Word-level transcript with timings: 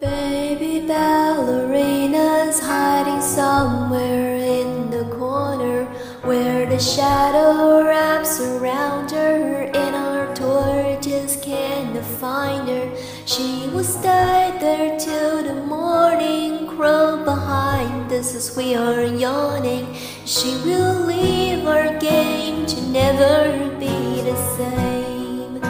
Baby 0.00 0.86
ballerinas 0.86 2.60
hiding 2.60 3.22
somewhere 3.22 4.36
in 4.36 4.90
the 4.90 5.04
corner 5.16 5.84
where 6.22 6.66
the 6.66 6.78
shadow 6.78 7.82
wraps 7.82 8.38
around 8.40 9.10
her 9.10 9.70
and 9.74 9.96
our 9.96 10.34
torches 10.34 11.38
can't 11.42 12.04
find 12.20 12.68
her. 12.68 12.90
She 13.24 13.68
will 13.72 13.84
stay 13.84 14.54
there 14.60 14.98
till 14.98 15.42
the 15.42 15.54
morning 15.54 16.66
crow 16.66 17.24
behind 17.24 18.12
us 18.12 18.34
as 18.34 18.54
we 18.54 18.74
are 18.74 19.04
yawning. 19.04 19.86
She 20.26 20.50
will 20.64 21.06
leave 21.06 21.66
our 21.66 21.98
game 21.98 22.66
to 22.66 22.80
never 22.82 23.70
be 23.80 24.20
the 24.20 24.36
same. 24.58 25.62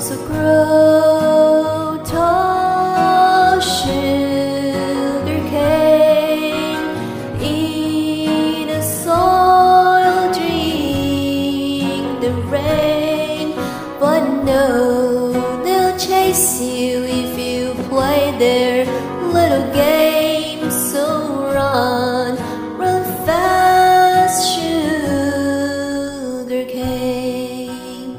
So 0.00 0.16
grow 0.26 1.01
No, 14.52 15.32
they'll 15.64 15.96
chase 15.96 16.60
you 16.60 17.04
if 17.04 17.38
you 17.38 17.72
play 17.88 18.36
their 18.38 18.84
little 19.36 19.66
game. 19.72 20.70
So 20.70 21.04
run, 21.54 22.36
run 22.76 23.02
fast, 23.24 24.36
sugar 24.52 25.54
cane. 26.66 28.18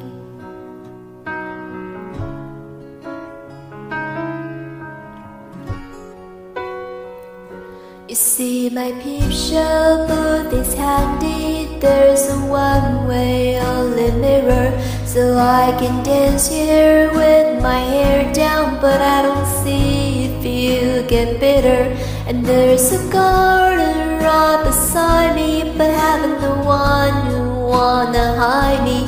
You 8.09 8.16
see 8.16 8.70
my 8.72 8.92
peep 9.03 9.31
show 9.31 10.06
booth 10.08 10.53
is 10.53 10.73
handy 10.73 11.80
There's 11.80 12.28
a 12.30 12.38
one-way 12.45 13.59
only 13.59 14.12
mirror 14.12 14.70
So 15.14 15.38
I 15.38 15.78
can 15.78 16.03
dance 16.03 16.47
here 16.50 17.11
with 17.14 17.61
my 17.61 17.78
hair 17.78 18.33
down 18.33 18.81
But 18.81 19.00
I 19.00 19.22
don't 19.22 19.45
see 19.45 20.25
if 20.25 20.44
you 20.44 21.03
get 21.08 21.39
bitter. 21.39 21.95
And 22.25 22.44
there's 22.44 22.92
a 22.92 23.11
garden 23.11 24.23
right 24.25 24.64
beside 24.66 25.36
me 25.36 25.72
But 25.78 25.91
haven't 25.91 26.41
the 26.41 26.56
one 26.66 27.14
who 27.28 27.67
wanna 27.67 28.38
hide 28.38 28.84
me. 28.84 29.06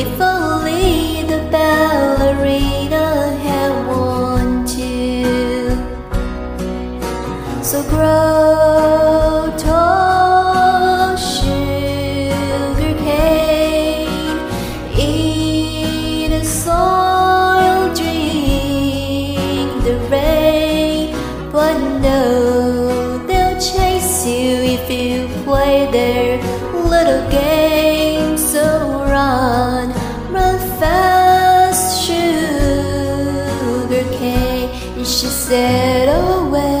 If 0.00 0.20
only 0.20 1.26
the 1.26 1.40
ballerina 1.50 3.34
had 3.42 3.72
one 3.88 4.64
too. 4.64 5.74
So 7.64 7.82
grow 7.90 8.57
little 27.08 27.30
game. 27.30 28.36
So 28.36 29.04
run, 29.04 29.88
run 30.32 30.58
fast, 30.78 32.04
sugar 32.04 34.04
cane. 34.18 34.70
And 34.96 35.06
she 35.06 35.26
said, 35.26 36.08
oh, 36.08 36.38
always 36.38 36.52
be 36.52 36.77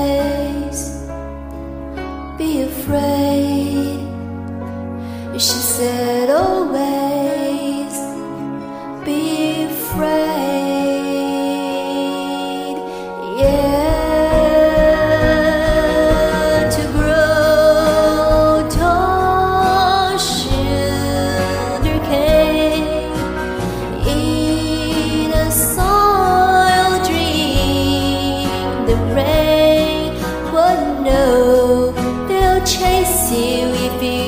the 28.88 28.96
rain. 29.14 30.14
But 30.50 31.00
no, 31.02 31.92
they'll 32.26 32.64
chase 32.64 33.30
you 33.30 33.68
if 33.86 34.02
you 34.02 34.27